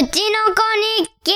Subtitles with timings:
[0.00, 0.08] ちの
[0.54, 0.62] 子
[1.02, 1.32] 日記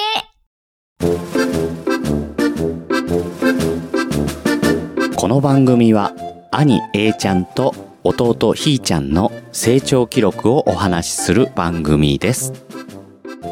[5.16, 6.12] この番組は
[6.52, 12.52] 兄 A ちゃんと弟ひーちゃんの成長記録をお話しする番組です。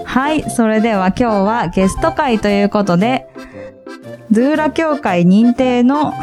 [0.04, 3.26] はい、それでは今日はゲスト会ということで、
[4.30, 6.14] ドゥーラ協会認定の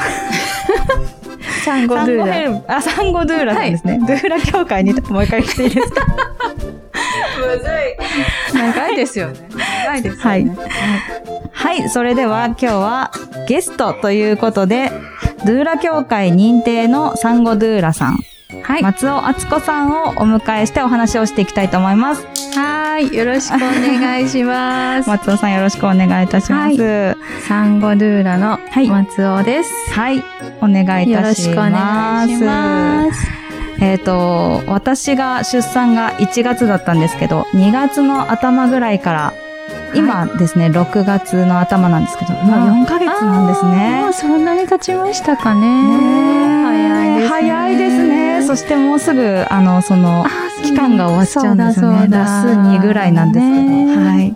[1.65, 2.77] サンゴドゥーラ。
[2.77, 3.99] あ、サンゴドゥーラさんですね。
[3.99, 6.05] ドゥーラ協会にもう一回来ていいですか？
[8.53, 9.49] 長いですよね。
[9.85, 10.57] 長いですよね。
[11.53, 13.11] はい、それでは今日は
[13.47, 14.91] ゲストということで、
[15.45, 18.19] ドゥーラ協会認定のサンゴドゥーラさん、
[18.63, 18.81] はい。
[18.83, 22.25] 松尾敦子さんをお迎えしてお話をしていきたいと思います。
[22.57, 23.13] はい。
[23.13, 25.09] よろしくお願いします。
[25.09, 26.81] 松尾さんよろしくお願いいたします。
[26.81, 27.15] は
[27.47, 29.71] サンゴドゥーラのはい松尾です。
[30.11, 30.23] い、
[30.61, 32.31] お願いいよろたししくお願ます。
[32.31, 33.46] いします。
[33.79, 39.33] えっ、と、私が出産が1月だったんですけど、2月の頭ぐらいから、
[39.93, 44.13] 今ですね、6月の頭なんですけど、もう4ヶ月なんですあーもねう。
[44.13, 45.61] そんなに経ちましたかね。
[45.61, 47.27] ねえ早いですね。
[47.27, 48.43] 早いですね。
[48.47, 50.25] そしてもうすぐ、あの、その、
[50.63, 52.07] 期間が終わっちゃうんですよね。
[52.09, 53.61] ラスそうだ2ぐらいなんですけど。
[53.61, 54.35] ねはい。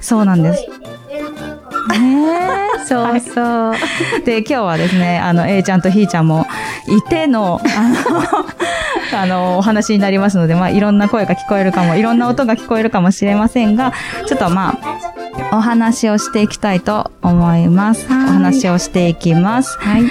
[0.00, 0.64] そうなんです。
[1.88, 2.26] ね
[2.82, 3.74] えそうそう。
[4.24, 6.46] で、今日はですね、あの、A ちゃんとひーちゃんも
[6.86, 13.92] いての、あの、あの、お話になりますので、まあ、いろんな声が聞こえるかも、いろんな音が聞こえるかもしれませんが、
[14.26, 18.06] ちょっとまあ、お話をしていきたいと思います。
[18.10, 19.76] おはい話をしていきます。
[19.78, 20.02] はい。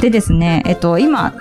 [0.00, 1.34] でですね、えっと、今、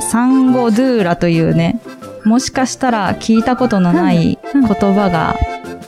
[0.00, 1.80] サンゴドゥーラというね、
[2.24, 5.36] もしかしたら聞いたことのないうん言葉が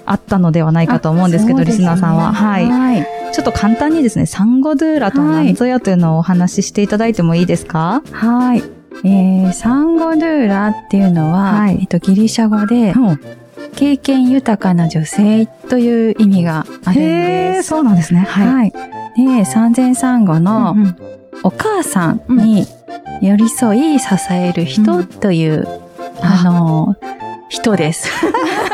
[0.06, 2.32] あったのではないかと思うんですけど、リスナーさんは。
[2.32, 2.66] はい。
[2.66, 3.06] はい。
[3.32, 8.02] ちょっと簡単にですね、サンゴドゥーラとは何ぞやというのをお話ししていただいてもいいですか？
[8.12, 8.62] はい。
[9.04, 12.94] えー、サンゴドゥーラっていうのは、はいえっと、ギリシャ語で、
[13.74, 17.68] 経験豊かな女性という意味があるんです。
[17.68, 18.20] そうなんですね。
[18.20, 18.48] はい。
[18.48, 18.72] はい。
[19.16, 20.96] で、産前産後のうんうん
[21.42, 22.66] お母さんに
[23.20, 25.68] 寄り添い支える人という、
[26.22, 26.96] あの、
[27.50, 28.08] 人です。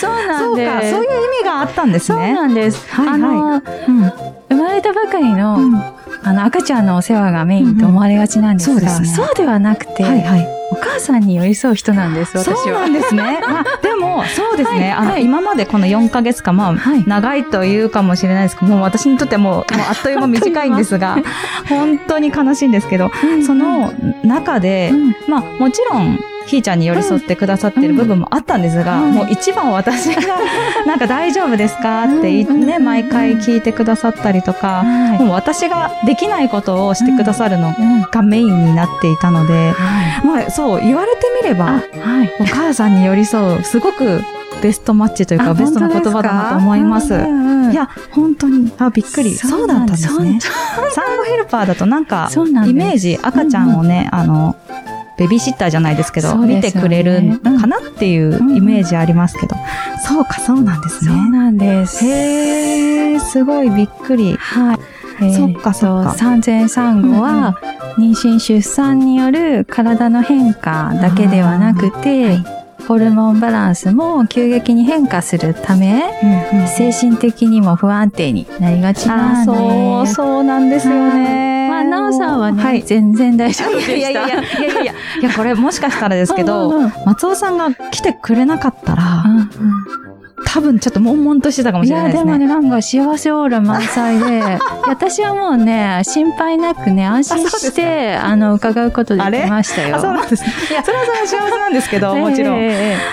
[0.00, 0.90] そうなんです。
[0.90, 2.34] そういう意味があったんですそうね。
[2.34, 2.88] なんです。
[2.90, 4.12] はいはいあの、うん
[4.50, 5.74] 生まれたばかりの、うん
[6.22, 10.60] あの、赤ちゃんのお世話がメインと思われがちなんですが、うんうんそうですねそうではなくて、はいはい。
[10.72, 12.56] お母さんに寄り添う人なんです、私は。
[12.56, 13.40] そうなんですね。
[13.46, 14.92] まあ、でも、そうですね。
[14.92, 21.18] あの、はいはい今までこの4ヶ月間、まあ、はい長いというかもしれないですけど、もう私にとってはもう、 もうあっという間短いんですが、
[21.68, 23.92] 本当に悲しいんですけど、うんその
[24.24, 26.18] 中でう、んまあ、もちろん、
[26.50, 29.14] ひーちゃんに寄り添ってくださってる部分もあったんですが、うん。
[29.14, 30.36] もう一番私が、
[30.84, 32.02] なんか大丈夫ですか？
[32.04, 35.18] ってね、うん毎回聞いてくださったりとか、はい。
[35.20, 38.02] もう私ができないことをしてくださるのうん。
[38.02, 40.26] がメインになっていたので、はい。
[40.26, 41.80] まあそう、言われてみれば、は
[42.24, 42.32] い。
[42.40, 44.20] お母さんに寄り添う、すごく
[44.60, 47.14] ベストマッチというか、あベストな言葉だなと思います。
[47.14, 49.36] いや、本当に、あ、びっくり。
[49.36, 50.40] そうだったんですね。
[50.40, 50.50] そ
[50.90, 52.28] 産後ヘルパーだとなんか、
[52.66, 54.56] イメージ、赤ちゃんをね、あの、
[55.20, 59.54] ベビーシッターじゃないですけど、そう見てくれるかなっていうイメージありますけど、
[60.02, 61.10] そうか、そうなんですね。
[61.10, 62.02] そうなんです。
[62.06, 64.34] へー、すごいびっくり。
[64.38, 64.78] はい。
[65.20, 67.58] えーそっかそっかと産前産後は、
[67.98, 72.38] 妊娠出産による体の変化だけではなくて、
[72.88, 76.02] ホルモンバランスも急激に変化するため、
[76.66, 79.44] 精神的にも不安定になりがちなん。
[79.44, 81.59] そう、そうなんですよね。
[81.84, 82.82] まあ、なおさんはね、はい。
[82.82, 83.92] 全然大丈夫でした。
[83.94, 84.42] いやいやいやい
[84.76, 90.09] やいやいや、これもしかしたらですけど、うんうんうん松尾さんが来てくれなかったら、うん
[90.52, 92.24] 多分ちょっと悶々としてたかもいしれないや、でね。
[92.24, 94.42] ですもね、なんか幸せオーラ満載で、
[94.88, 99.96] 私はもうね、心配なくね、安心して、あの、伺うことできましたよ。
[99.96, 100.52] あ、そうなんですね。
[100.70, 102.60] いや、それはそれは幸せなんですけど、もちろん。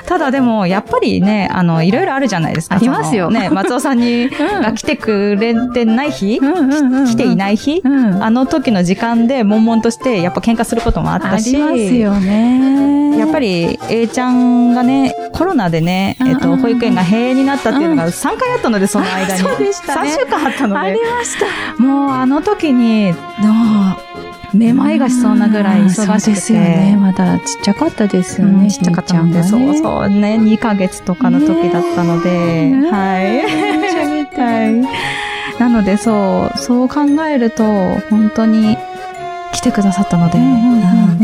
[0.07, 2.75] ただでも、やっぱりね、あの、いろいろあるじゃないですか。
[2.75, 8.23] ありますよね、 松尾さんに、が来てくれてない日、来ていない日、うん。
[8.23, 13.06] あの時の時間で悶々として、やっぱ喧嘩することもあったし、ありますよね。
[13.17, 19.43] やっぱり、A ちゃんがね、コロナでね、えっと、保育園が閉園になったっていうのが3回あったので、その間に。
[19.43, 20.99] うでしたね3週間あったのであり。
[21.01, 21.81] ました。
[21.81, 23.17] もうあの時に、も
[24.53, 26.19] う、めまいがしそうなぐらい忙しくて。
[26.19, 26.97] そうですよね。
[26.99, 28.63] まだちっちゃかったですよね。
[28.63, 33.67] うんちっちゃかったので、ひそうそうね、2ヶ月とかの時だったので、ねはい。
[34.37, 35.59] はい。
[35.59, 37.63] なので、そう、そう考えると、
[38.09, 38.77] 本当に
[39.53, 40.37] 来てくださったので、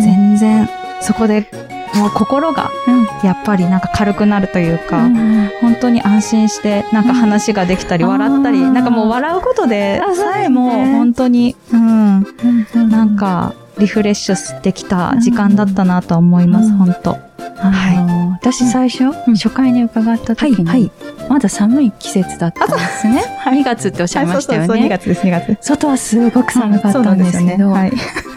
[0.01, 0.69] 全然、
[1.01, 1.47] そこで、
[1.95, 3.07] もう心が、うん。
[3.23, 5.49] やっぱりなんか軽くなるというか、うん。
[5.61, 17.17] 本当に安心して、なんか話ができたり、うん笑ったり、あーなんかもう笑うことでさえも、本当に、うん、うんなんか、リフレッシュできた時間だったなと思います、うん本当。
[17.59, 19.35] あの私最初、うん。
[19.35, 20.91] 初回に伺った時に、はい
[21.29, 23.23] まだ寒い季節だったんですね。
[23.47, 24.89] 2月っておっしゃいましたよそうそうそう2ね。
[24.89, 25.57] 月です、2月。
[25.61, 27.93] 外はすごく寒かったんですけど、はい。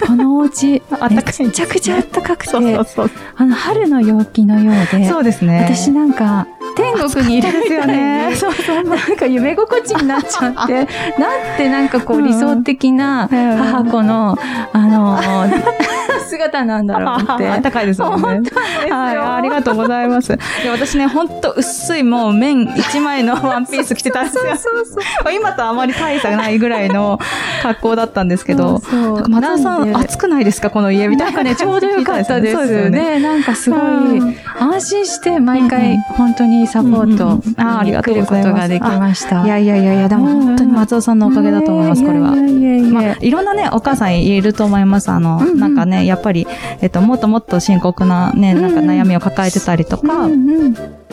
[0.06, 0.82] このお家、
[1.42, 2.56] めちゃくちゃ暖かくて。
[2.56, 5.66] あの春の陽気のようで、そうですね。
[5.68, 8.32] 私なんか天国にいるですよね。
[8.34, 10.86] そうそう、なんか夢心地になっちゃって、
[11.18, 14.38] なんてなんかこう理想的なうん母子の、
[14.72, 15.62] あのー、
[16.26, 17.48] 姿なんだろうって。
[17.48, 18.22] あったかいですもんね。
[18.22, 20.28] 本当ですよはい、ありがとうございます。
[20.28, 20.38] で
[20.70, 24.42] 私ね、ほんと薄いもう綿一枚の ワンピース着てたんですよ。
[25.32, 27.18] 今とあまり大差がないぐらいの
[27.62, 31.08] 格好だったんですけど、そうそう松田さん、暑くないですかこの家？
[31.08, 32.56] みたないんかね、ちょうどよかったです。
[32.56, 33.18] そうよね。
[33.18, 39.44] ね、なんかすごいうん、安心して毎回ん本当にサポートあーありがとうございますことができました。
[39.44, 42.34] いやいやいやいや、でも本当に松尾さんのおかげだと思います、これは。
[42.34, 45.10] いやいやいやまあ、いろんなね、お母さんいると思います。
[45.10, 46.46] あの、なんかね、やっぱり、
[46.80, 50.28] えっと、もっともっと深刻なね、なんか悩みを抱えてたりとか、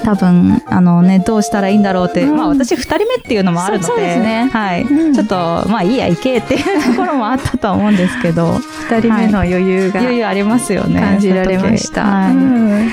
[0.04, 8.54] 多分、あのね、どうしたらいいんだろうって、うんまあ私二人目っていうのもあるので、ねはい、うんちょっと、まあいいや、行けっていうところもあったと思うんですけど、
[8.90, 11.02] 二人目の余裕がいよいよありますよね。
[11.02, 12.04] 感じられました。
[12.04, 12.14] はい。
[12.28, 12.92] わ、うん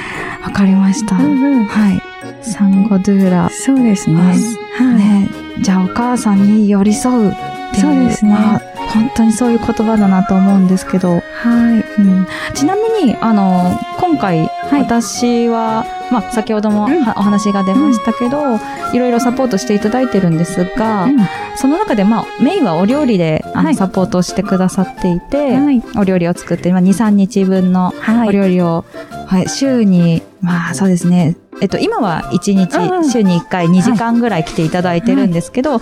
[0.53, 1.17] かりました。
[1.17, 2.03] うんうんはい。
[2.43, 3.49] サンゴドゥーラ。
[3.51, 4.17] そうですね。
[4.17, 4.85] は。
[4.85, 5.29] ね、
[5.61, 7.35] じゃあお母さんに寄り添うっ
[7.73, 7.83] ていう。
[7.83, 12.03] そうですねまあ本当にそういう言葉だなと思うんですけど、はい。
[12.03, 14.49] うん、ちなみに、あの、今回、い。
[14.73, 17.03] 私は、まあ、先ほどもうん。
[17.03, 18.59] はお話が出ましたけど、
[18.93, 21.09] いろいろサポートしていただいてるんですが、
[21.57, 23.75] その中で、まあ、メインはお料理で、あの、はい。
[23.75, 25.83] サポートをしてくださっていて、はい。
[25.97, 28.29] お料理を作って、まあ、2、3日分のはい。
[28.29, 28.85] お料理を、
[29.27, 33.11] はい、週に、まあ、そうですね、えっと、今は1日、うんうん。
[33.11, 35.81] 週に1回2時間ぐらい来ていただいてるんですけど、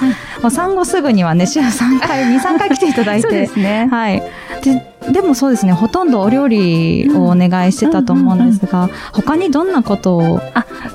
[0.51, 3.89] 産後すぐにはね、週3回、2、3回来ていただい そうでて、すね。
[3.91, 4.23] はい。
[4.63, 10.41] で、でもそうですね、ほとんどお料理をお願いしてたと思うんですが、他にどんなことを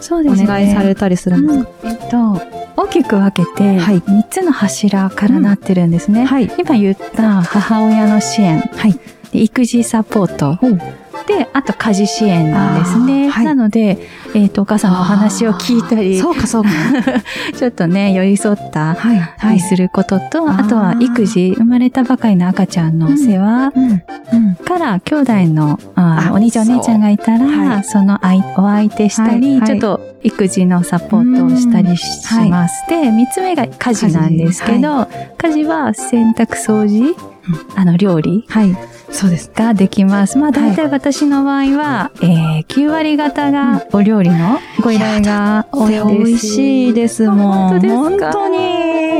[0.01, 0.44] そうですね。
[0.44, 2.42] お願いされたりするんですか、うんえっと、
[2.75, 6.25] 大きく分けて、はい3つの柱からなってるんですね。
[6.25, 6.51] はい。
[6.57, 9.00] 今言った母親の支援、はい。
[9.31, 10.60] で育児サポート
[11.27, 13.29] で、あと家事支援なんですね。
[13.29, 13.45] はい。
[13.45, 16.69] なので、えっ、と、お母さんのお話を聞いたり、そうか、そうか。
[17.57, 19.13] ちょっとね、寄り添ったは
[19.51, 19.53] い。
[19.55, 23.71] りすることと、あとは育児、生まれたばかりの赤ちゃんのお世話。
[24.65, 27.83] から、兄弟のああお兄ちゃんお姉ちゃんがいたら、はい。
[27.83, 29.67] その相お相手したり、はいはい。
[29.67, 32.49] ちょっと育児のサポートをしたりしうん。
[32.49, 32.83] ます。
[32.89, 37.15] で、三つ目が家事なんですけど、家事は洗濯掃除、
[37.75, 38.75] あの、料理はい。
[39.11, 39.51] そうです。
[39.53, 40.37] ができます。
[40.37, 46.05] まあ、大体私の場合は、えー、9割方がお料理のご依頼が多いです。
[46.05, 47.69] 美味しいですもん。
[47.69, 48.31] 本当ですか？
[48.31, 48.57] 本当に。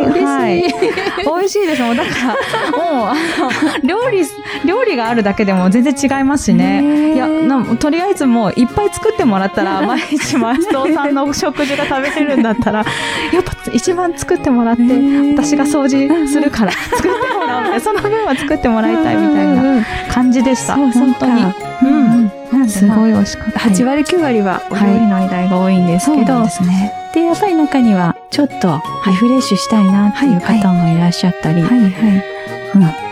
[0.04, 0.64] 嬉しいはい。
[1.24, 1.96] 美味しいですもん。
[1.98, 4.26] だから、もう、あの、料理、
[4.66, 7.14] 料理があるだけでも全然違いますしね。
[7.14, 12.80] いやな、とりあえずもういっぱい作ってもらったら、 毎日マストさんの食事が食べれるんだったら、
[13.32, 20.76] やっぱ一番作ってもらって、ー私が掃除するから作ってもらおうみたいな、その分は作ってもらいたいみたいな感じでした。
[20.76, 22.70] 本当に。
[22.70, 23.60] すごい美味しかった。
[23.60, 26.94] 8割9割はお料理の依頼が多いんですけど、そうなんですね。
[27.14, 31.90] で、やっぱり中にはちょっとリフレッシュしたいなっていう方もいらっしゃったり、はいはい。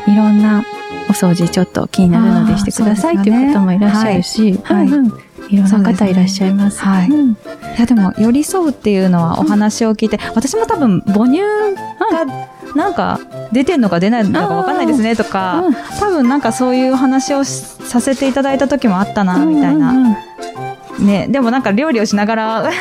[0.07, 0.63] うん、いろんな
[1.09, 4.87] お掃除ちょっと気になるのでしてくださいっていう方もいらっしゃるし、はい。
[4.87, 5.13] うんうん。
[5.49, 5.57] い。
[5.57, 6.79] ろんな方いらっしゃいます。
[6.79, 7.09] はい。
[7.09, 7.31] うん。
[7.31, 7.35] い
[7.77, 12.25] やでも寄り添うっていうのはお話を聞いて、私も多分母乳が
[12.75, 13.19] なんか
[13.51, 15.73] 出てんのか出ないのかわかんないですねとか、うん。
[15.99, 20.15] 多分なんかそういう話をしさせていただいた時もあったなみたいな、うんうん
[20.99, 21.05] うん。
[21.05, 22.77] ねでもなんか料理をしながらなんか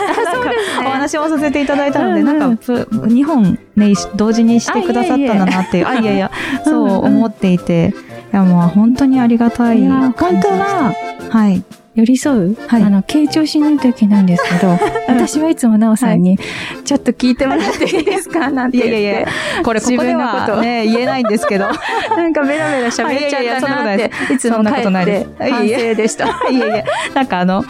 [0.86, 2.56] お話をさせていただいたので、うんうんなん。
[2.56, 6.30] かぷ2本ね同時にしてくださったんだなっていうあいやいや
[6.64, 7.04] そううんうん。
[7.16, 7.94] 思っていて
[8.32, 9.80] いやもう本当にありがたい。
[9.80, 10.94] いや感じ本当は
[11.30, 11.64] はい
[11.96, 12.82] 寄り添う、はい。
[12.84, 14.78] あの、傾聴しないといけないんですけど、
[15.08, 16.38] 私はいつもなおさんに、
[16.84, 18.48] ちょっと聞いてもらっていいですか？
[18.52, 19.02] なんてい言って。
[19.02, 19.28] やいやいや。
[19.64, 20.52] これここで自分のこと。
[20.52, 21.66] はね言えないんですけど。
[22.16, 25.26] なんかベラベラ喋っちゃったなって、いつそんなも帰ことないです。
[25.26, 26.26] って反省でした。
[26.48, 27.64] いやいや、なんかあの、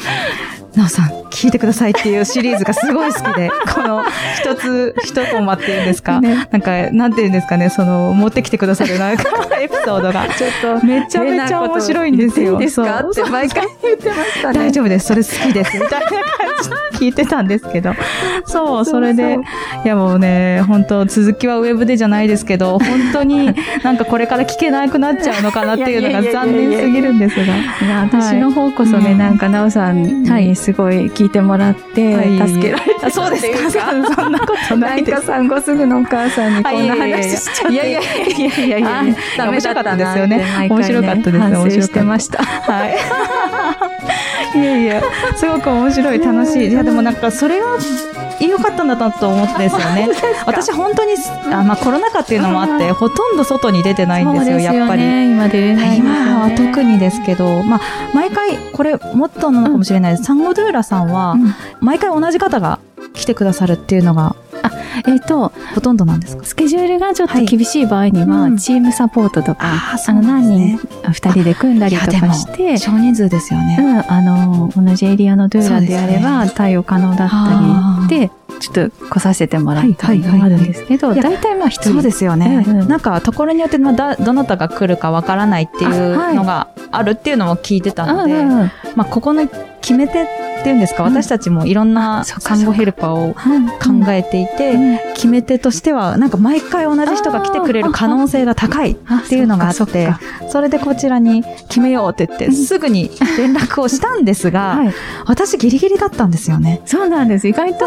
[0.76, 4.04] なおさん、聞いてくださいっていうシリーズがすごい好きで、 この
[4.36, 6.46] 一つ、一コマっていうんですか、ね。
[6.50, 9.24] なんか、なんていうんですかね、その、持ってきてくださるなんか、
[9.60, 10.26] エピソードが。
[10.36, 10.46] ちょ
[10.76, 12.54] っと、めちゃめちゃ面白いんですよ。
[12.54, 13.00] いいですか？
[13.00, 13.10] そう。
[13.12, 14.58] って毎回言ってましたね。
[14.58, 16.18] 大丈夫です、それ好きです、みたいな感
[16.62, 17.94] じで聞いてたんですけど。
[18.46, 19.38] そう、それで、
[19.84, 27.44] いやもうね、本当続きはウェブでじゃないですけど、本当になんかこれから聞けなくなっちゃうのかなっていうのが残念すぎるんですが。
[27.44, 27.48] い
[27.88, 29.16] や私の方こそね、はい。
[29.16, 35.26] なんか、なおさんにすごい聞いてもらって、はい助けられてあそうですかそんなことなないです んか。
[35.34, 37.74] 産後すぐのお母さんにこんな話しちゃって。
[37.74, 39.04] いやいやいやいやいやいやあ
[39.36, 41.40] ダメだったなって毎回ね面白かったですよね。
[41.40, 42.38] 反省してましした。
[42.38, 42.44] た。
[42.72, 42.96] はい。
[44.58, 45.02] いやいや、
[45.36, 46.68] すごく面白い、楽しい。
[46.68, 47.66] いや、でもなんか、それが
[48.48, 50.08] 良かったんだなと思ってですよね。
[50.46, 51.14] 私本当に、
[51.52, 55.02] あまあコロナ禍っていうのもあって、ほとんど外に出てないんですよ、やっぱり。
[55.30, 57.80] 今出ね今は特にですけど、まあ、
[58.14, 60.24] 毎回、これ、もっとなのかもしれないです。
[60.24, 62.78] サンゴドゥーラさんは、うん毎回同じ方が
[63.14, 64.36] 来てくださるっていうのが、
[65.06, 66.44] えっ、と、ほとんどなんですか？
[66.44, 68.56] スケジュールがちょっと厳しい場合には、うん。
[68.58, 70.78] チームサポートとか、あーあの、何人、
[71.10, 73.78] 二人で組んだりとかして、少人数ですよね。
[73.80, 80.38] うん、あの、同じエリアのドゥーラであれば、対応可能だあーったりで、ちょっと来させてもらったりはいはいはい。
[80.40, 81.92] もあるんですけど、大体まあ一人。
[81.92, 82.64] そうですよね。
[82.66, 82.88] うんうん。
[82.88, 88.70] なんか、ところによって、まあ、だ、どなたが来るかわからないっていうのがあるっていうのも聞いてたので、うんうん。
[88.96, 89.46] まあ、ここの
[89.80, 90.26] 決め手
[90.60, 91.14] っていうんですか、うん。
[91.14, 94.98] 私たちもいろんな看護ヘルパーを考えていて、うん。
[95.14, 98.96] 決め手としては、なんか毎回同じ人が来てくれる可能性が高いっ
[99.28, 100.10] ていうのがあそって
[100.48, 104.94] それでこちらに決めようって言って、すぐに連絡をしたんですが、はい。
[105.26, 106.80] 私ギリギリだったんですよね。
[106.86, 107.48] そうなんです。
[107.48, 107.86] 意外と、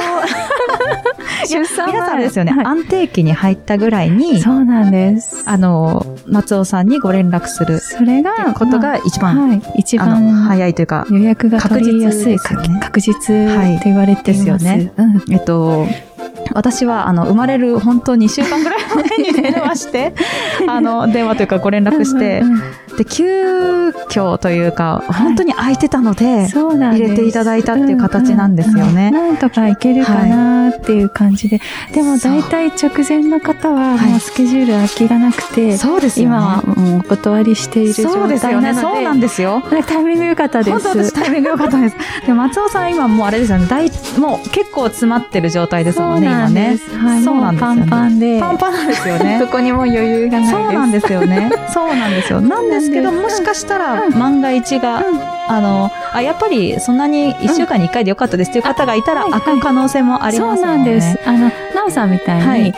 [1.47, 2.65] 出産皆さんですよね、はい。
[2.65, 5.43] 安定期に入ったぐらいに、そうなんです。
[5.45, 14.65] あの、松尾さんにご連絡するそれが、ことが一番、まあはい、一番早いというか、予約が取りやすい、確確実はいって言われています。
[14.65, 15.33] ですよねうん。
[15.33, 15.87] えっと、
[16.53, 18.79] 私は、あの、生まれる本当2週間ぐらい
[19.17, 20.13] 前に電話して、
[20.67, 22.61] あの、電話というかご連絡してうん、うん
[22.97, 31.59] で、急遽というか、本当に空いてたので、そうなんです入れていただいたっていう形なんですよねなんとかいけるかなっていう感じで。
[31.93, 36.35] でも大体直前の方ははいもうスケジュール空きがなくて、そうですよね。
[36.35, 38.73] 今はもうお断りしている状そうですよね。
[38.73, 39.63] 態なので、そうなんですよ。
[39.87, 41.13] タイミング良かったで本当私す。
[41.13, 41.95] タイミング良かったです。
[42.25, 43.65] で、松尾さん今もうあれですよね。
[43.67, 46.77] 大、もう結構詰まってる状態ですもんね、今ね。
[46.97, 49.47] はい、そうなんですよねパンパンで、パンパンなんですよねど。
[49.51, 50.49] こにも余裕がない。
[50.49, 51.51] そうなんですよね。
[51.73, 52.41] そうなんですよ。
[52.41, 60.83] なんですけど、もしかしたら、うん万が一が、うんあの、あ、やっぱりそんなに1週間に1回でよかったですっていう方がいたら、開く可能性もありますもんね。
[60.83, 61.19] そうなんです。
[61.25, 61.39] あの、
[61.75, 62.73] なおさんみたいに、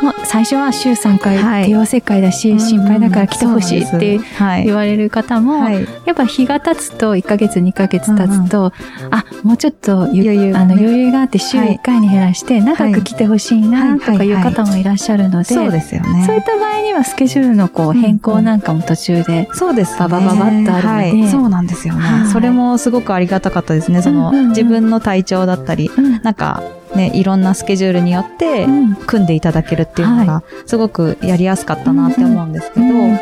[0.00, 1.66] はいもう最初は週3回はい。
[1.66, 4.64] 帝王切開だし、うん心配だから来てほしいってはい。
[4.64, 5.86] 言われる方も、はい。
[6.04, 8.72] やっぱ日が経つと、1ヶ月、2ヶ月経つと、
[9.10, 11.76] あ、もうちょっとゆ余裕あの余裕があって週はい。
[11.76, 16.24] 1回に減らして、長く来てほしいな、とかいう方もいらっしゃるので、そうですよね。
[16.26, 19.98] そういった場合にはスケジュールのこう変更なんかも途中で、そうです、ね。
[20.00, 21.28] ババババッとあるのではい。
[21.28, 22.00] そうなんですよね。
[22.00, 22.28] はい。
[22.28, 24.02] それもすごくありがたかったですね。
[24.02, 26.20] その、自分の体調だったり、うん。
[26.22, 26.62] なんか、
[26.94, 28.94] ね、いろんなスケジュールによってう、ん。
[28.94, 33.18] 組んでいただけるっていうのが、すごくやりやすかったなって思うんですけど、うん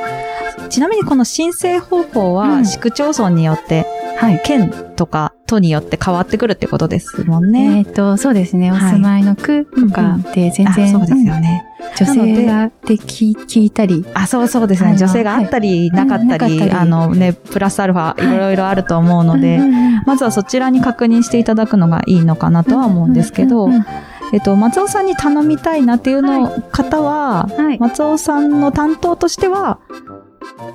[0.69, 2.67] ちなみにこの申請方法うは、ん。
[2.67, 4.43] 市区町村によって、はい。
[4.45, 7.85] 県とか都によって変わってくるってことですもんね。
[7.87, 8.73] えっ、と、そうですね。
[8.73, 11.65] おはい住まいの区とかで全然、あそうですよね。
[11.97, 14.97] 女性がで聞聞いたり、あ、そうそうですね。
[14.97, 23.85] 女性があったり、なかったり、あのね、プラスアルファ、いろいろあると思うので、うんうんうんまずはそちらに確認していただくのがいいのかなとは思うんですけどうんうんうん、
[24.33, 27.79] えっと、松尾さんに頼みたいなっていうの方は、はい。
[27.79, 29.79] 松尾さんの担当としては、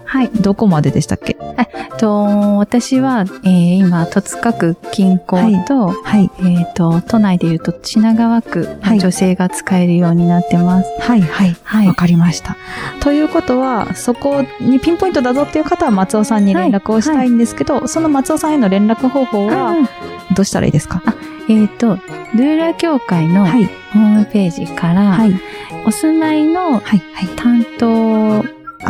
[0.05, 0.29] はい。
[0.29, 1.37] どこまででしたっけ？
[1.97, 6.29] と、私は、えー今、戸塚区近郊と、はい。
[6.39, 10.89] えっ、と、都内で言うと品川区はいの女性が使えるようになってます。
[10.99, 11.55] はい、はい。
[11.63, 12.57] はいわかりました。
[13.01, 19.85] ということは、そこにピンポイントだぞっていう方は松尾さんに連絡をしたいんですけど、その松尾さんへの連絡方法はうん
[20.35, 21.01] どうしたらいいですか？
[21.49, 21.95] えっ、と、
[22.35, 23.65] ルーラ協会のはい。
[23.65, 25.33] ホームページから、はい。
[25.85, 26.81] お住まいのはい。
[26.81, 27.01] はい。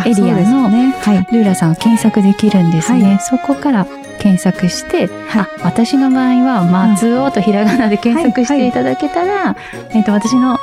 [0.05, 0.91] エリアのね。
[0.91, 1.17] はい。
[1.31, 3.03] ルーラさんを検索できるんですね。
[3.03, 3.85] はいそこから
[4.21, 9.55] 検索して、はいあ、私の場合は、松尾とひらがなで検索していただけたら、
[9.89, 10.59] えっ、と、私の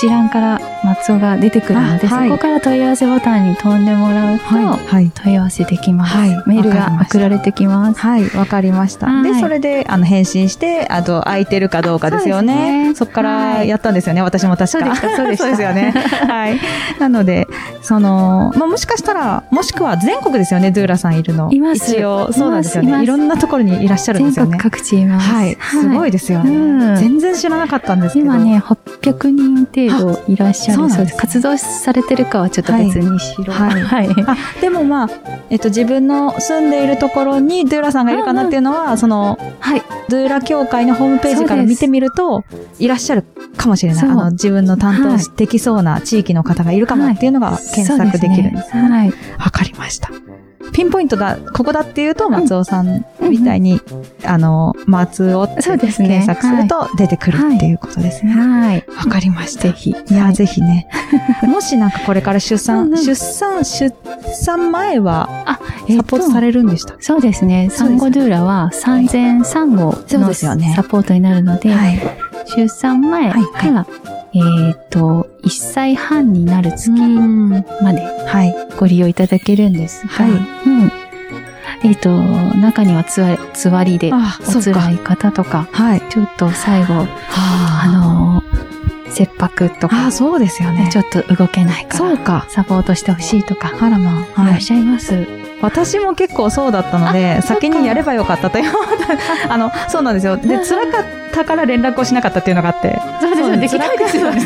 [0.00, 4.64] 一覧から松尾が出てくるので、あはいそこから問い合わせボタンに飛んでもらうと、はい。
[4.64, 5.10] はい。
[5.14, 6.16] 問い合わせできます。
[6.16, 8.00] はいメールが送られてきます。
[8.00, 9.08] はい、わかりました。
[9.22, 12.88] で、はいそれで、あの、返信して、あと、空いてるかどうかですよね。
[12.88, 14.96] ねそっからはいやったんですよね、私も確か。
[14.96, 15.92] そうでした そうですよね。
[16.26, 16.58] はい。
[16.98, 17.46] なので、
[17.82, 21.52] その、まあ、もしかしたら、もしくは全国ですよね、ドゥーラさんいるの。
[21.52, 23.02] います一応、そうなんですよね。
[23.02, 24.56] いろんなところにいらっしゃるんですよね。
[24.56, 25.30] 各地います。
[25.30, 25.58] はい。
[25.60, 26.58] すごいですよね、う
[26.94, 28.26] ん全然知らなかったんですけど。
[28.26, 31.16] 今ね、800人程度いらっしゃるそうです。
[31.16, 33.52] 活動されてるかはちょっと別にしろ。
[33.52, 34.08] はいはい。
[34.26, 35.08] あ、でもまあ、
[35.50, 39.82] えっと、自分の住んでいるところにドゥーラさんがいるかなっていうのは、その、はい。
[40.08, 42.44] ドゥーラ協会のホームページから見てみると、
[42.78, 43.24] いらっしゃる
[43.56, 44.04] かもしれない。
[44.04, 48.82] あの、自分の担当はいできそうな地域の方がいるかもっていうのが検索できるんですね。
[48.82, 49.12] わ、はい。
[49.12, 50.10] かりました。
[50.72, 53.80] ピンポイントだ、ここだっていうと、松尾さんみたいに、
[54.24, 58.32] あの、松尾ってそうですね検索すると出てくるっていうことですね。
[58.32, 58.84] はい。
[58.96, 59.62] わかりました。
[59.62, 59.90] ぜひ。
[59.90, 60.86] いや、ぜひね。
[61.42, 63.94] もしなんかこれから出産、うんうん出産、出
[64.34, 67.68] 産前はあ、サポートされるんでしたっそうですね。
[67.70, 72.00] 産後ドゥーラは産前産後そうのですよねサポートになるので、けはい。
[72.56, 73.86] 出産前はいから、
[74.32, 77.50] えっ、と、1歳半になる月ん。
[77.82, 78.54] まではい。
[78.78, 80.34] ご利用いただけるんですが、はいう
[80.86, 80.92] ん。
[81.82, 86.02] えっ、と、中にはつわつわりであ、お辛い方とか、はい。
[86.10, 88.42] ちょっと最後、ああの、
[89.10, 90.88] 切迫とあか、そうですよね。
[90.92, 92.46] ちょっと動けないから、そうか。
[92.48, 94.40] サポートしてほしいとか、あらまあ。
[94.40, 94.60] はいいらっ。
[94.60, 95.39] しゃいます。
[95.62, 98.72] 私も結構そうだったので、先にやればよかったという。
[99.48, 100.36] あの、そうなんですよ。
[100.36, 102.98] で、辛かったから連絡をしなかったっていうのがあって。
[103.20, 104.40] そうですよできないですよね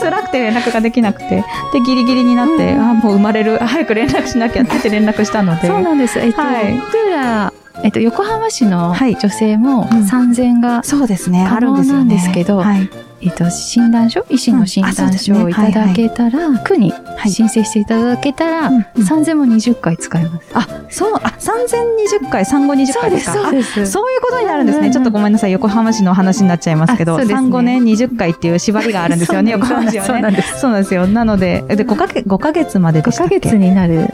[0.00, 1.44] 辛くて連絡ができなくて。
[1.72, 3.58] で、ギリギリになって、うんあ、もう生まれる。
[3.58, 5.68] 早く連絡しなきゃって連絡したので。
[5.68, 6.18] そうなんです。
[6.18, 11.46] えっと、はいえっと、横浜市のはい女性もうん産前が、そうですね。
[11.48, 12.90] 可能あるんですけどはい。
[13.22, 14.24] えっと、診断書？
[14.30, 20.46] 医師の診断書をいただけたら、区にはい申請していただけたら、うんうん産前も20回使えます。
[20.54, 23.32] あ、そう、あ、3020回、産後20回ですか？
[23.34, 24.78] そうですあそういうことになるんですね。
[24.78, 25.52] うんうんうんちょっとごめんなさい。
[25.52, 30.08] 横浜市の話になっちゃいますけど、ね産後ね、20回っていう縛りがあるんですよね、そう横浜市はね。
[30.08, 31.06] そうなんですそうなんですよ。
[31.06, 34.08] なので、で、5ヶ月、5ヶ月までで5したっけヶ月になる、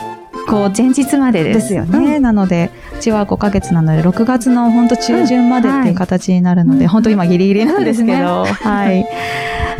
[0.46, 1.60] こう、前日までです。
[1.60, 2.18] ですよね。
[2.20, 9.06] なので、うちは5ヶ月なので、6月の本当中旬までっていう形になるので、うん本当今ギリギリなんですけど、はい。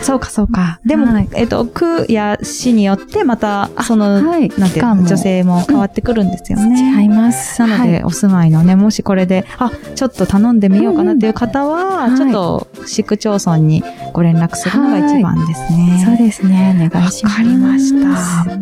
[0.00, 0.80] そうか、そうか。
[0.84, 4.48] でも、はいえっと、区や市によって、また、その、はい。
[4.58, 7.00] なんていう女性も変わってくるんですよね。
[7.00, 7.60] 違います。
[7.60, 13.82] なので、はいお住まいのね、もしこれで、あ、ちょっと頼んでみようかなっていう方は、うんうんちょっと、市区町村に
[14.12, 16.02] ご連絡するのが一番ですね。
[16.04, 16.90] そうですね。
[16.90, 17.32] お願いします。
[17.32, 18.02] わかりまし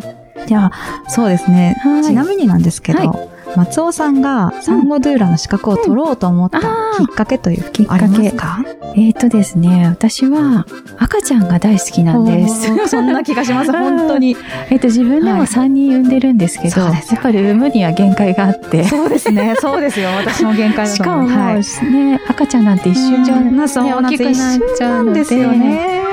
[0.01, 0.24] た。
[0.47, 1.77] じゃあ、そうですね。
[1.83, 6.63] はいちなみになんですけど、は松尾さんが産後ドゥーラの資格を取ろうと思ったき
[7.05, 7.99] っかけというきっか？
[8.09, 8.65] けか？
[8.97, 10.67] えっ、とですね、私は
[10.99, 12.89] 赤ちゃんが大好きなんです。
[12.89, 14.37] そんな気がします、 本当に。
[14.71, 18.85] えっと、自分でもはい3人産んでるんですけど、そうですよやっぱり産むには限界があって。
[18.85, 20.09] そうですね、そうですよ。
[20.19, 21.31] 私も限界だしかもと思う。
[21.31, 23.69] もうはいね、赤ちゃんなんて一瞬じゃ、うんね、大
[24.11, 24.35] きくなっ
[24.77, 26.04] ちゃうので、ですよね。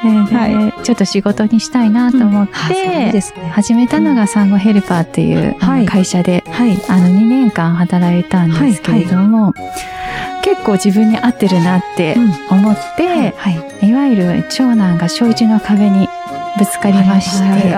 [0.00, 3.22] はちょっと仕事にしたいなと思って。
[3.50, 5.56] 始めたのが産後ヘルパーっていう、
[5.86, 6.78] 会社で、はい。
[6.88, 9.52] あの2年間働いたんですけれども、
[10.42, 12.16] 結構自分に合ってるなって
[12.50, 13.50] 思って、は
[13.82, 13.88] い。
[13.88, 16.08] いわゆる長男が小1の壁に
[16.58, 17.76] ぶつかりまして、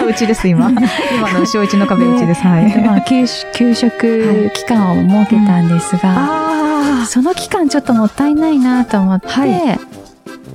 [0.06, 0.70] うちです、今。
[1.14, 2.42] 今の小一の壁うちです。
[2.42, 2.82] はえっとい。
[2.82, 6.00] まあ、給給食期間を設けたんですが、
[7.02, 9.99] あその期間ちょっともったいないなと思って、はい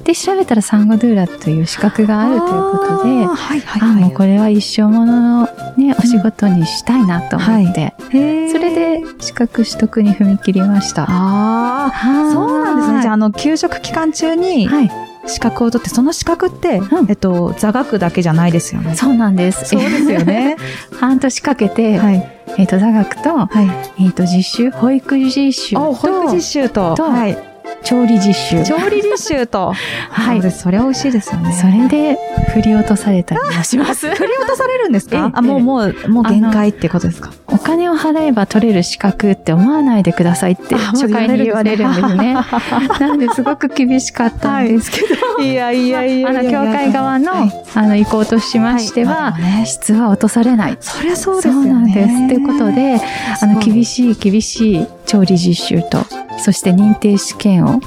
[0.05, 4.03] で、調べたらサンゴドゥーラという資格があるということで、はいはいあ、はい。
[4.03, 11.07] もうこれは一生もののね、お仕事にしたいなと思って、へーそれで資格取得に踏み切りました。
[11.09, 13.01] ああ、そうなんですね。
[13.01, 14.91] じゃあ、あの、給食期間中にはい、
[15.25, 18.95] 資格を取って、その資格って、うんえっと、座学だけじゃないですよね。
[18.95, 19.65] そうなんです。
[19.65, 20.57] そうですよね。
[20.99, 22.31] 半年かけて、はい。
[22.57, 23.47] えっ、と、座学と、は
[23.97, 24.03] い。
[24.03, 27.54] えっ、と、実習、保育実習あ、と、保育実習と、とはい。
[27.85, 28.63] 調理実習。
[28.63, 29.73] 調理実習と、
[30.09, 31.53] はいそれは美味しいですよね。
[31.53, 32.17] それで
[32.53, 34.07] 振り落とされたりもします？
[34.13, 37.31] 振り落とされるんですええかあ、もう、もう、もう限界ってことですか？
[37.47, 42.35] お金を払えば取れる資格って思わないでくださいって初回に言われるんですね。
[42.99, 45.01] なんですごく厳しかったんですけ
[45.37, 50.77] ど、いやいやいやあの、教会側の、はいあの、意向としましては、質は落とされない。
[50.79, 51.63] そりゃそうですよね。
[51.63, 52.27] そうなんです。
[52.27, 52.99] ということで、
[53.41, 53.85] あの、厳い。
[53.85, 55.99] しい厳しい調理実習と、
[56.37, 57.79] そして認定試験を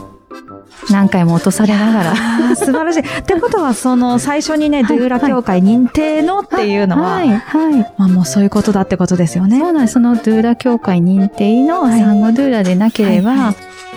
[0.91, 3.01] 何回も落とされながら、素晴らしい。
[3.01, 7.95] ってことは、その、最初にね、はいドゥーラ協会認定のっていうのは、はい、はい。
[7.99, 9.59] まあもうそういうことだってことですよね。
[9.59, 9.95] そうなんです。
[9.95, 13.55] そのドゥーラ協会認定のはい産後ドゥーラでなければ、はいは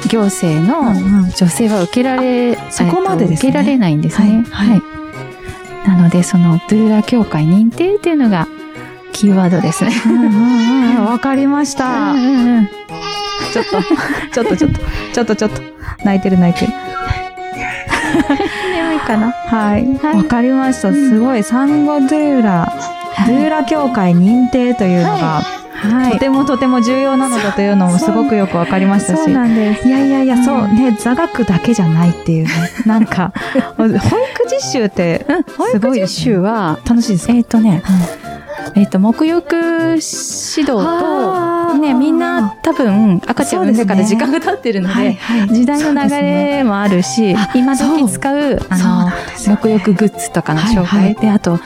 [0.10, 0.94] 行政の
[1.30, 4.44] 女性は受けられ、そこまでですねえっと受けられないんですね。
[4.50, 4.82] はいはい
[5.88, 8.48] なので、そのドゥーラ協会認定っていうのが
[9.14, 9.92] キーワードですね。
[10.06, 12.12] うんうんうんわかりました。
[12.12, 12.70] うんうんうん
[13.54, 13.82] ちょっと、
[14.32, 14.80] ちょっとちょっと、
[15.14, 15.62] ちょっとちょっと、
[16.04, 16.74] 泣いてる泣いてる。
[18.74, 19.32] 眠いかな。
[19.32, 19.86] はい。
[19.98, 20.92] はいわかりました。
[20.94, 22.72] すごい、産後ドゥーラ、
[23.28, 25.42] ドゥーラ協会認定というのが、
[25.82, 29.24] はとてもとても重要なのだというのもすごくよくわかりましたし。
[29.24, 29.88] そうなんです。
[29.88, 32.52] いやいやいや、うんそうね、座学だけじゃないっていうね。
[32.86, 33.34] なんか、
[33.78, 33.98] 保育
[34.52, 35.26] 実習って、
[35.58, 37.34] 保育実習は、楽しいですか？
[37.34, 37.82] えっ、とね、
[38.76, 40.76] えっ、と、沐浴指導と、
[41.78, 45.48] ね、みんな多分赤ちゃん産んでから時間が経ってるので、はいはい。
[45.50, 51.16] 時代の流れもあるし、あ今時使う、あの沐浴グッズとかの紹介、はいはい。
[51.16, 51.60] で、あと、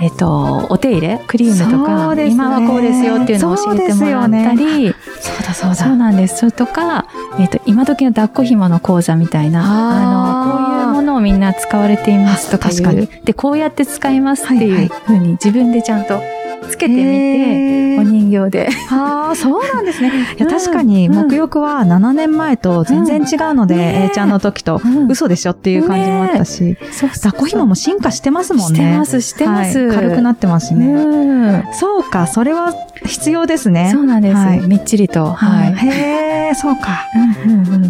[0.00, 2.28] えっと、お手入れ、クリームとそか、ね。
[2.28, 6.38] 今はこうですよっていうのを教えてもらったり、そうだそうそうなんです。
[6.38, 7.06] それとか、
[7.38, 13.08] えっと、今時の抱っこ紐の講座みたいな、あの、こういうものをみんな使われていますとか確かに。
[13.24, 16.20] で、こうやって使いますっていうふうに自分でちゃんと
[16.68, 18.68] つけてみて、お人形で。
[18.90, 20.08] ああ、そうなんですね。
[20.08, 28.78] いや、うん確かに、うん沐浴は7年前と全然違うので、A ちゃんの時と、うん嘘でしょっていう感じもあったし、抱っこ紐も進化してますもんね。
[28.78, 29.78] してます、してます。
[29.78, 30.86] はい軽くなってますしね。
[30.86, 31.64] うん。
[31.72, 32.72] そうか、それは
[33.04, 33.90] 必要ですね。
[33.92, 34.34] そうなんです。
[34.36, 35.24] はいみっちりと。
[35.24, 35.34] は。
[35.34, 35.74] はいい。
[35.76, 37.06] へえ、そうか。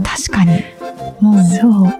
[0.05, 0.63] 確かに。
[1.21, 1.93] もう、そう。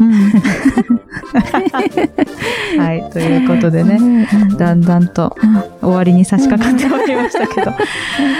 [0.00, 0.32] うん。
[2.78, 4.28] はい、ということでね、ね。
[4.56, 5.36] だんだんと
[5.80, 7.72] 終わりに差し掛かってまいりましたけど、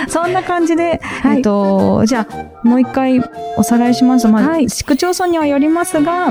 [0.09, 3.22] そんな感じで、はいえっと、じゃあ、もう一回
[3.57, 4.28] おさらいします。
[4.28, 6.31] まあ、はい市区町村にはよりますが、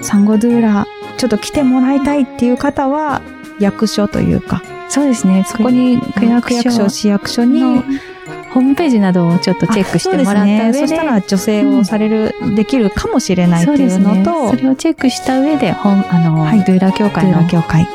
[0.00, 3.22] サンゴドゥーラ、ちょっと来てもらいたいっていう方は、
[3.58, 5.44] 役所というか、そうですね。
[5.46, 7.84] そこに区役所、市役所に、の
[8.52, 10.88] ホームページなどをちょっとチェックしてもらった上で、あそうですね。
[10.88, 17.86] そしたら女性をされる、できるかもしれないっていうのと、それをチェックした上で、ホームあの、はいドゥーラ協ドゥー会のラ協会、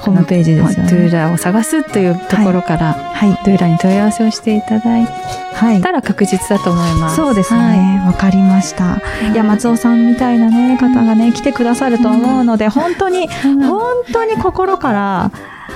[0.00, 1.10] ホームページですよドゥーね。
[1.10, 3.30] ラを探すというところから、はい。
[3.44, 5.06] ドゥーラに問い合わせをしていただい
[5.54, 5.80] はい。
[5.80, 7.16] たら確実だと思います。
[7.16, 8.02] そうですね。
[8.04, 9.00] わ、かりました。
[9.32, 13.52] いや、松尾さんみたいなね、方がね、来てくださると思うので、本当に、はい。
[13.52, 13.80] うん本
[14.12, 15.30] 当に心から、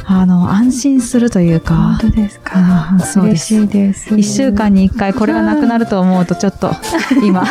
[0.04, 2.96] あの、安心するというか本、当ですか？
[3.00, 4.16] そうです嬉しいです。
[4.16, 6.70] 一週間に一回これがなくなると思うと、ちょっと、
[7.24, 7.44] 今、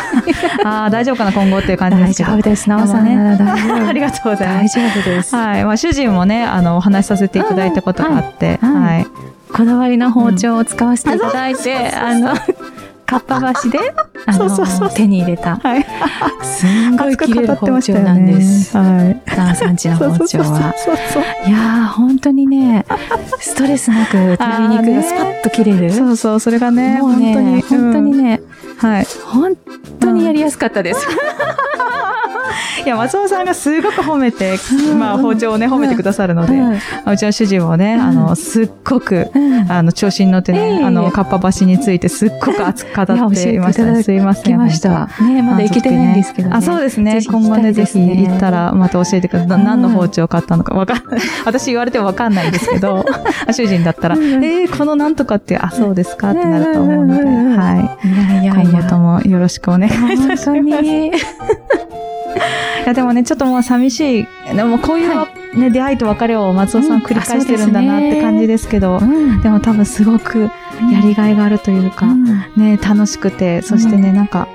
[0.64, 2.30] ああ、大丈夫かな、今後っていう感じで大すけど。
[2.32, 2.68] 丈夫です。
[2.68, 3.86] なおさんねなら大丈夫。
[3.88, 4.76] ありがとうございます。
[4.78, 5.34] 大丈夫です。
[5.36, 5.64] はい。
[5.64, 9.06] まあ、主人もね、あの、お話しさせていただいたことがあって、はい。
[9.52, 12.34] こだわりの包丁を使わせていただいて、あの、
[13.06, 13.78] かっぱ橋で、
[14.26, 15.86] あそうそうそうの、手に入れた、はい。
[16.42, 18.76] すんごい切れる包丁よなんです。
[18.76, 19.22] はい。
[19.36, 20.74] ダンさんちの包丁は。
[20.76, 22.84] そうそういやー、本当にね、
[23.38, 25.92] ストレスなく 鶏肉がスパッと切れる。
[25.92, 26.06] そう。
[26.08, 28.40] そうそう、それがね、もうね、本当に、本当にうんね、
[28.78, 29.06] はい。
[29.24, 29.56] 本
[30.00, 31.06] 当にやりやすかったです。
[32.86, 34.54] いや、松尾さんがすごく褒めて、
[34.90, 36.52] うんまあ、包丁をね、褒めてくださるので、
[37.04, 44.44] うちの主人もね、あの、すっごく、うんあの、調子に乗ってね、あの、かっぱ橋についてすっごく熱く語っていましたすいません。
[44.44, 45.08] 来ました。
[45.20, 46.54] ね、まだ行けてないんですけどね。
[46.54, 47.20] あ、そうですね。
[47.26, 49.64] 今後ね、ぜひ行ったらまた教えてください。
[49.64, 51.20] 何の包丁を買ったのかわかんない。
[51.44, 53.04] 私言われてもわかんないんですけど、
[53.48, 58.46] あ 主人だったら、うんえー、このなんとかって、あ、そうですかってなると思うので、はい。
[58.46, 60.84] 今後ともよろしくお願いいたし本ます。
[62.88, 64.26] やでもね、ちょっともう寂しい。
[64.54, 70.50] でもこういう、はね、出会いと別れを松尾さうんん繰り返してるんだなって感じですけど、うんでも多分すごく
[70.92, 72.06] やりがいがあるというか、
[72.56, 74.48] ね、楽しくて、そしてね、なんか、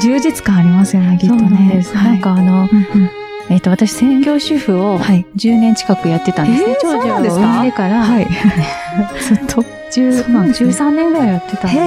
[0.00, 1.70] 充実感ありますよね、きっとね。
[1.72, 1.96] です。
[1.96, 3.10] はいなんかあの、うんうん
[3.48, 6.76] えっと、私専業主婦をはい10年近くやってたんですね。
[6.80, 7.42] 長女をなんですか？
[7.42, 8.28] 産んでから、はい。
[9.20, 9.79] ずっと。
[9.90, 10.70] 10そうなんですね。
[10.70, 11.82] 13年ぐらいやってたんですよ。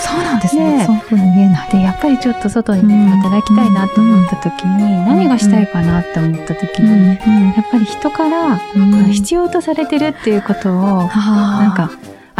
[0.00, 0.76] そうなんですね。
[0.78, 0.96] ねそう。
[0.96, 1.70] いうふうに見えない。
[1.70, 9.04] で、やっぱりちょっと外に出て働きたいなと思った時に、何がしたいかなって思った時に、やっぱり人から、うん。
[9.12, 11.90] 必要とされてるっていうことを、ななんか、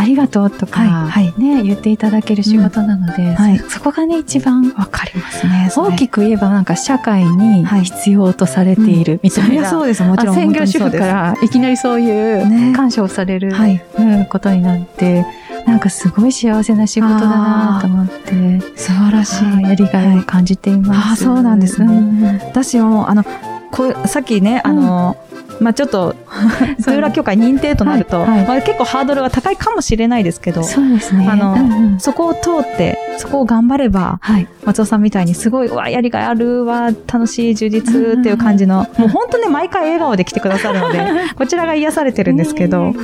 [0.02, 5.70] ありがとうとか、はいはいね、言っていただける仕事なので、はいそこがね、一番わかりますね。
[5.74, 9.50] 大きく言えばなんか社会にはい必要とされているみたそいな。
[9.50, 10.02] りゃそうです。
[10.02, 10.36] もちろん。
[10.36, 15.24] あ専業主婦か本らいきなりそういうね感謝をされる、当にそうんことになって、
[15.66, 19.44] なんかすごい幸せな仕事だなと思って、素晴らしい。
[19.44, 21.24] はいやりがいを感じています。
[21.24, 23.24] あそうなんですねうん私も、あの、
[23.70, 25.16] こうさっきね、あの、
[25.62, 26.14] まあちょっと、
[26.78, 28.28] ズーラ協会認定となると、はい。
[28.28, 28.46] はい。
[28.46, 31.28] まあ、結構ハードルが高いかもしれないですけど、そうですね。
[31.30, 32.00] あのうんうん。
[32.00, 34.48] そこを通って、そこを頑張れば、はい。
[34.64, 41.00] 松尾さんみたいにすごい、うわ、やりがいあるわ、楽しい、充実っていう感じの、もう本当ね、毎回笑顔で来てくださるので、
[41.36, 42.94] こちらが癒されてるんですけど、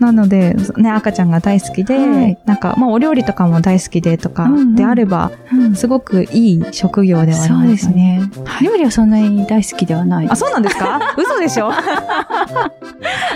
[0.00, 8.20] なので、ね、赤ちゃんが大好きで、はいなんか、まあお料理とかも大好きでとかであれば、うんすごくいい職業ではありそうますですね。
[8.62, 10.28] 料理はそんなに大好きではない。
[10.30, 11.00] あ、そうなんですか？
[11.16, 11.70] 嘘でしょ？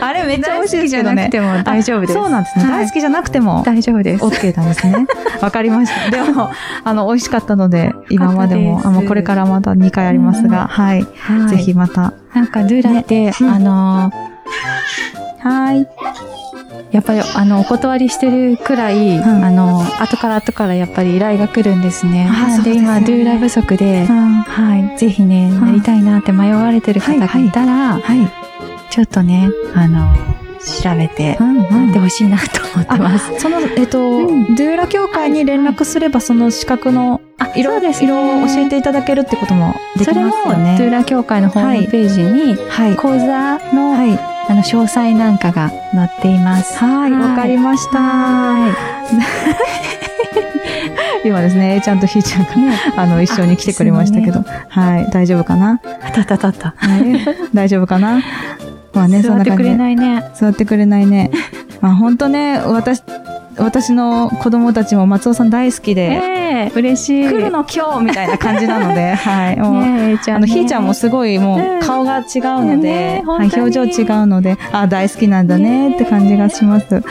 [0.00, 1.28] あれめっちゃ美味しいですけどね。
[1.30, 2.12] ても大丈夫です。
[2.14, 2.64] そうなんですね。
[2.64, 4.24] はい大好きじゃなくても大丈夫です。
[4.24, 5.06] OK なんですね。
[5.40, 6.07] わかりました。
[6.10, 6.50] でも、
[6.84, 11.06] あの、美味しかったので、今までも、あの、これからまた2回ありますが、うんはい。
[11.18, 11.74] はいぜひ。
[11.74, 12.12] また。
[12.34, 15.86] なんか、ドゥラって、うんあのー、はい。
[16.90, 22.30] やっぱり、あの、お断りしてるくらい、うんあの、後から後からやっぱり依頼が来るんですね。
[22.64, 24.98] で今、ドゥーラ不足で、ははい。
[24.98, 28.02] ぜひね、んなりたいなって迷われてる方がいたら、い。
[28.90, 30.14] ちょっとね、あの、
[30.82, 33.40] 調べて、うんなってほしいなと思ってます。
[33.40, 40.90] その、えっと、うんドゥーラ協会に連絡すれば、その資格のあ色、そうですね色を教えていただけるってこともできそれも、ますよドゥーね。
[40.90, 42.96] ラ協会のホームページに、はい。
[42.96, 44.18] 講座の、はい。
[44.50, 46.78] あの、詳細なんかが載っています。
[46.78, 47.98] はい、わかりました。
[47.98, 48.74] は
[51.24, 52.58] 今ですね、ちゃんとひーちゃんが、い。
[52.58, 55.80] ね、あの、一緒に来てくれましたけど、はい、大丈夫かな？
[56.02, 56.74] あたたたた。
[56.76, 57.20] はい、
[57.52, 58.22] 大丈夫かな？
[58.94, 59.76] まあね、そん座ってくれ。
[59.76, 60.22] ないね。
[60.34, 61.30] 座ってくれないね。
[61.80, 63.02] まあ本当ね、私、
[63.56, 67.28] 私の子供たちも松尾さん大好きで、ええ嬉しい。
[67.28, 69.56] 来るの今日みたいな感じなので、 はい。
[69.60, 70.54] もうねえ、A ちゃあの、んね。
[70.54, 77.02] ひーちゃんもすごいもううん顔が違うのねで、はい、本当に表情違うので、あ、大好きなんだねって感じがします。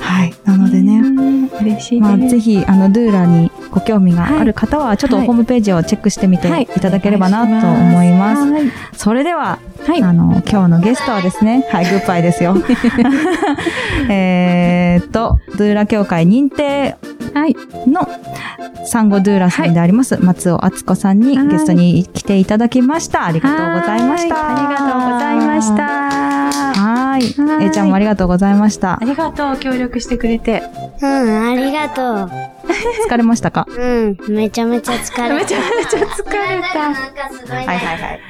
[0.00, 0.34] はい。
[0.44, 1.48] なのでね、うん。
[1.60, 2.18] 嬉しいまあ。
[2.18, 8.42] ぜひ、あの、ドゥーラにご興味がある方は、ちょっとはいホームページをチェックしてみてはいいただければなと思います。
[8.50, 8.62] はい。
[8.92, 12.56] それでは、はいあの、今日のゲストはですね、 はい、グッバイですよ。
[14.08, 16.96] えーっと、ドゥーラ協会認定
[17.34, 17.56] はい。
[17.88, 18.08] の
[18.86, 23.26] サンゴドゥーラさんであります、松尾敦子さんにはいゲストに来ていただきました。
[23.26, 24.34] ありがとうございました。
[24.34, 25.76] はいありがとうございまし。
[25.76, 25.82] た。
[25.84, 27.22] はい。
[27.22, 29.04] はいえーちゃんもありがとうござれましたあ。
[29.04, 30.62] りがとう、協力してくれて。
[31.02, 32.30] うん、ありがとう。
[33.08, 33.66] 疲れましたか？
[33.68, 35.34] うん、めちゃめちゃ疲れた。
[35.34, 37.54] めちゃめちゃ疲れた。
[37.54, 38.20] はいはいはい。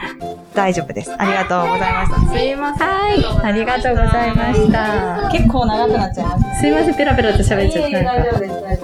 [0.54, 1.14] 大丈夫です。
[1.16, 2.20] ありがとうございました。
[2.32, 2.88] すいません。
[2.88, 3.46] はい。
[3.46, 5.28] ありがとうございました。
[5.30, 6.54] 結構長くなっちゃいました。
[6.56, 8.02] すいません、ペラペラと喋っちゃった。
[8.02, 8.77] 大丈夫です。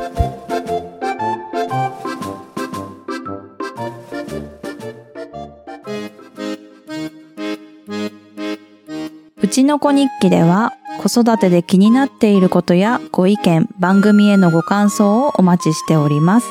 [9.55, 16.49] ちの子日記では子育てで気になっていることやご意見、番組へのご感想をお待ちしております。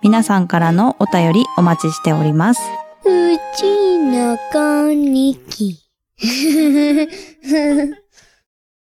[0.06, 2.62] 皆さんからのお便りお待ちしております。
[3.06, 5.80] うちのこんにき。